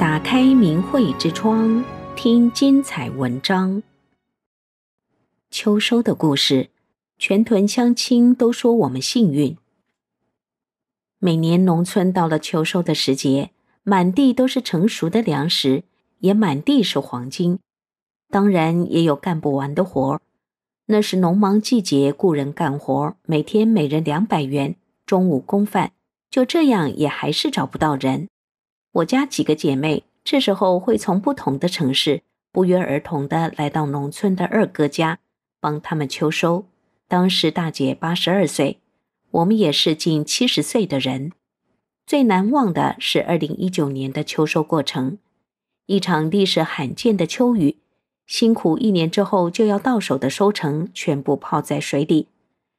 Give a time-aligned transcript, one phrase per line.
[0.00, 1.84] 打开明慧之窗，
[2.16, 3.82] 听精彩文章。
[5.50, 6.70] 秋收的故事，
[7.18, 9.58] 全屯乡亲都说我们幸运。
[11.18, 13.50] 每年农村到了秋收的时节，
[13.82, 15.84] 满地都是成熟的粮食，
[16.20, 17.58] 也满地是黄金。
[18.30, 20.22] 当然也有干不完的活儿。
[20.86, 25.92] 那是农忙季节，雇人干活，每天每人两百元，中午供饭。
[26.30, 28.30] 就这样，也还是找不到人。
[28.92, 35.18] 我家几个姐妹这时候会从不同的城市不约而同地来到农村的二哥家，
[35.60, 36.66] 帮他们秋收。
[37.06, 38.78] 当时大姐八十二岁，
[39.30, 41.32] 我们也是近七十岁的人。
[42.06, 45.18] 最难忘的是二零一九年的秋收过程，
[45.86, 47.76] 一场历史罕见的秋雨。
[48.26, 52.28] 辛苦一年之后就要到手的收成，全部泡在水里。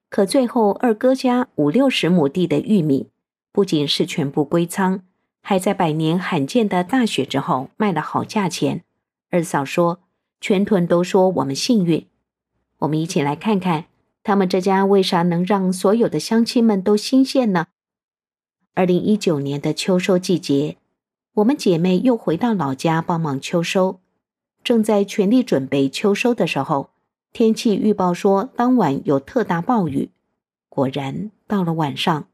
[0.10, 3.08] 可最后二哥家五六十亩地的玉米，
[3.54, 5.04] 不仅是全部归仓，
[5.42, 8.84] 还在百年罕见的大雪之后卖了好价钱。
[9.30, 10.00] 二嫂说，
[10.40, 12.06] 全屯都说我们幸运。
[12.80, 13.86] 我们一起来看看，
[14.24, 17.68] 他们这家为啥能让所有的乡亲们都欣羡呢？
[18.74, 20.78] 二零一九年的秋收季节，
[21.36, 24.00] 我们姐妹又回到老家帮忙秋收。
[24.64, 26.92] 正在全力准备秋收的时候，
[27.34, 30.12] 天气预报说当晚有特大暴雨。
[30.70, 32.28] 果然，到了晚上，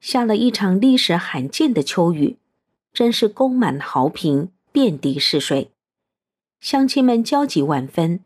[0.00, 2.36] 下了一场历史罕见的秋雨，
[2.92, 5.70] 真是沟满壕平，遍地是水。
[6.60, 8.20] 乡亲们焦急万分，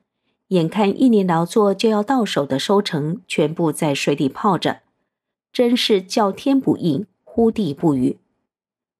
[0.48, 4.81] 眼看一年劳作就要到手的收成，全部在水里泡着，
[5.53, 8.19] 真是叫天不应，呼地不语。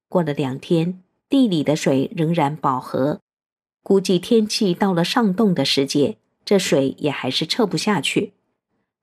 [0.07, 3.19] 过了两天，地里的水仍然饱和。
[3.83, 8.33] 估计天气到了上冻的时节，这水也还是撤不下去。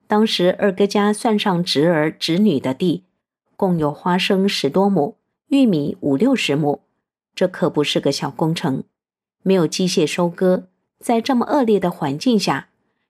[0.07, 3.03] 当时二哥家算上侄儿侄女的地，
[3.55, 5.15] 共有花生十多亩，
[5.53, 6.81] 玉米五六十亩，
[7.35, 8.85] 这可不是个小工程。
[9.43, 10.63] 没有机械收割，
[10.99, 12.69] 在这么恶劣的环境下，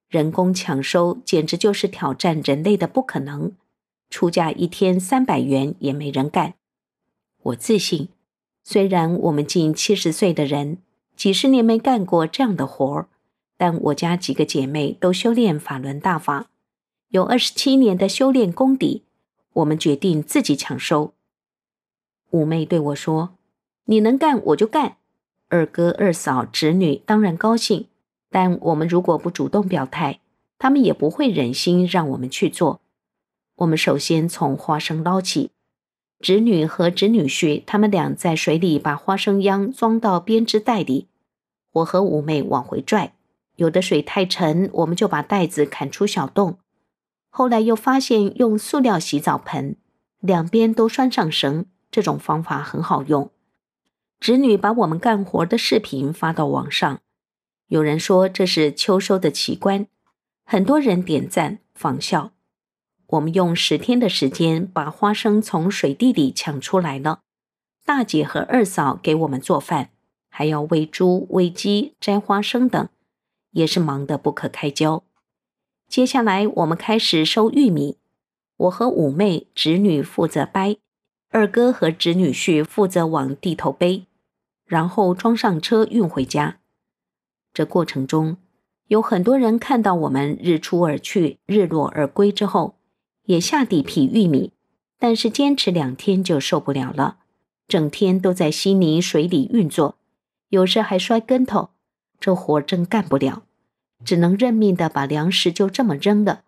[0.10, 3.54] 人工抢收简直就是挑战人类的不可能。
[4.10, 6.56] 出价一天三百元也没人干。
[7.44, 8.10] 我自信，
[8.62, 10.80] 虽然我们近七十岁的人，
[11.16, 13.08] 几十年没干过这样的活儿，
[13.56, 16.50] 但我家几个姐妹都修炼法轮大法，
[17.08, 19.04] 有二十七年的修炼功底。
[19.54, 21.14] 我们决定自己抢收。
[22.34, 23.36] 五妹对我说
[23.86, 24.98] ：“你能干，我就干。”
[25.50, 27.86] 二哥、二嫂、侄女当然高兴，
[28.32, 30.20] 但我们如果不主动表态，
[30.58, 32.82] 他们也不会忍心让我们去做。
[33.58, 35.52] 我们首先从花生捞起。
[36.20, 41.08] 侄女和侄女婿他们俩在水里把花生秧装到编织袋里，
[41.74, 43.14] 我和五妹往回拽。
[43.58, 46.58] 有的水太沉，我们就把袋子砍出小洞。
[47.30, 49.76] 后来又发现用塑料洗澡盆，
[50.20, 53.30] 两边都拴上绳，这种方法很好用。
[54.20, 57.02] 侄女把我们干活的视频发到网上，
[57.68, 59.86] 有人说这是秋收的奇观，
[60.44, 62.32] 很多人点赞仿效。
[63.06, 67.20] 我们用十天的时间把花生从水地里抢出来了。
[67.86, 69.92] 大姐和二嫂给我们做饭，
[70.30, 72.90] 还要喂猪、喂鸡、摘花生等，
[73.52, 75.04] 也是忙得不可开交。
[75.88, 77.98] 接下来我们开始收玉米，
[78.58, 80.78] 我和五妹侄女负责掰，
[81.34, 84.06] 二哥和侄女婿负责往地头背，
[84.68, 86.60] 然后装上车运回家。
[87.52, 88.38] 这过程中，
[88.90, 92.76] 有很多人看到我们日出而去，日落而归之后。
[93.26, 94.52] 也下地劈玉米，
[95.00, 97.18] 但是坚持两天就受不了了，
[97.68, 99.98] 整天都在稀泥水里运作，
[100.50, 101.70] 有时还摔跟头，
[102.20, 103.42] 这活真干不了，
[104.06, 106.44] 只能认命的把粮食就这么扔了。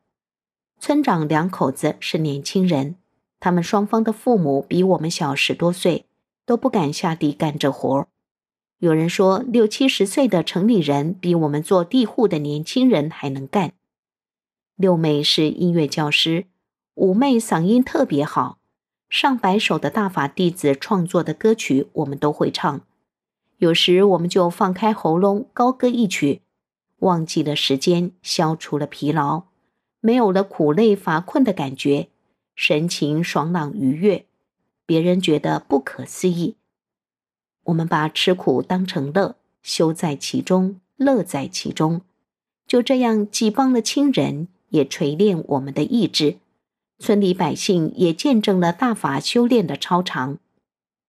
[0.79, 2.97] 村长两口子是年轻人，
[3.45, 6.07] 他们双方的父母比我们小十多岁，
[6.47, 8.07] 都不敢下地干这活。
[8.79, 13.73] 有人说六七十岁的城里人比我们做地户的年轻人还能干。
[14.75, 16.47] 六妹是音乐教师。
[16.95, 18.57] 五妹嗓音特别好，
[19.09, 22.81] 上百首的大法弟子创作的歌曲，我们都会唱。
[23.59, 26.41] 有时我们就放开喉咙高歌一曲，
[27.01, 29.43] 忘记了时间，消除了疲劳，
[29.99, 32.07] 没有了苦累乏困的感觉，
[32.55, 34.25] 神情爽朗愉悦，
[34.85, 36.55] 别人觉得不可思议。
[37.65, 42.01] 我们把吃苦当成乐，修在其中，乐在其中。
[42.65, 46.37] 就这样，既帮了亲人，也锤炼我们的意志。
[46.97, 50.37] 村里百姓也见证了大法修炼的超常。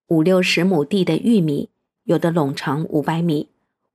[0.08, 1.68] 五六十亩地的玉米，
[2.04, 3.50] 有的垄长五百米，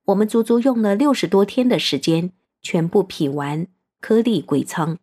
[0.06, 2.32] 我们足足用了六十多天的时间，
[2.62, 3.66] 全部劈完，
[4.00, 4.98] 颗粒归仓。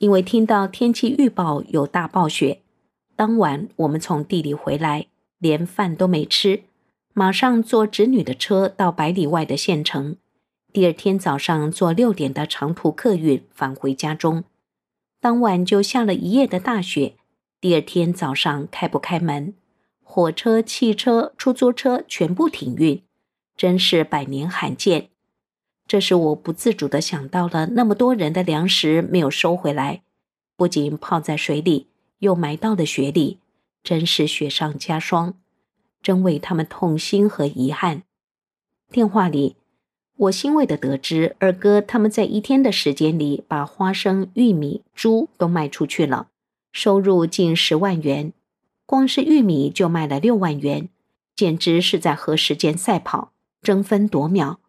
[0.00, 2.62] 因为听到天气预报有大暴雪，
[3.16, 5.08] 当晚我们从地里回来，
[5.38, 6.62] 连饭都没吃，
[7.12, 10.16] 马上坐侄女的车到百里外的县城。
[10.72, 14.44] 第二天早上坐六点的长途客运返回家中。
[15.20, 17.16] 当晚就下了一夜的大雪。
[17.60, 19.52] 第二天早上开不开门，
[20.02, 23.02] 火车、汽车、出租车全部停运，
[23.54, 25.10] 真是百年罕见。
[25.90, 30.02] 这时我不自主地想到了那么多人的粮食没有收回来，
[30.54, 31.88] 不仅泡在水里，
[32.20, 33.38] 又埋到了雪里，
[33.82, 35.34] 真是雪上加霜，
[36.00, 38.04] 真为他们痛心和遗憾。
[38.92, 39.56] 电话里，
[40.16, 46.28] 我欣慰地得知二哥他们在一天的时间里把花生、玉米、猪都卖出去了。
[46.70, 48.32] 收入近十万元，
[48.86, 50.88] 光是玉米就卖了六万元，
[51.34, 54.60] 简直是在和时间赛跑，争分夺秒。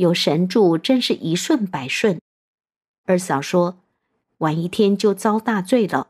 [0.00, 2.22] 有神助，真是一顺百顺。
[3.04, 3.76] 二嫂说，
[4.38, 6.08] 晚一天就遭大罪了。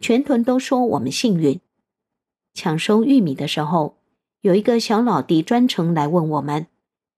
[0.00, 1.60] 全屯都说我们幸运。
[2.52, 3.96] 抢收玉米的时候，
[4.40, 6.66] 有一个小老弟专程来问我们：“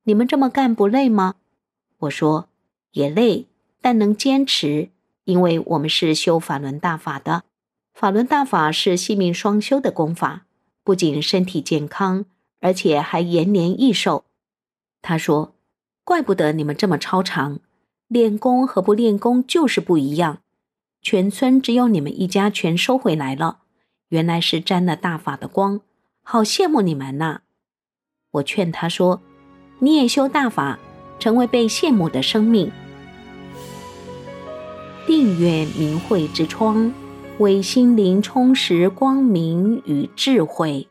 [0.04, 1.36] 你们这么干不累吗？”
[2.00, 2.50] 我说
[2.92, 3.46] ：“也累，
[3.80, 4.90] 但能坚持，
[5.24, 7.44] 因为我们是修法轮大法的。”
[7.94, 10.44] 法轮大法是性命双修的功法，
[10.84, 12.26] 不仅身体健康，
[12.60, 14.26] 而且还延年益寿。
[15.00, 15.54] 他说
[16.10, 17.60] ：“怪不得你们这么超常，
[18.08, 20.38] 练功和不练功就是不一样。
[21.00, 23.58] 全村只有你们一家全收回来了，
[24.08, 25.82] 原来是沾了大法的光，
[26.24, 27.42] 好羡慕你们呐！”
[28.32, 29.22] 我劝他说
[29.78, 30.80] ：“你也修大法，
[31.20, 32.72] 成为被羡慕的生命。”
[35.06, 36.92] 订阅明慧之窗。
[37.38, 40.88] 为心灵充实光明与智慧。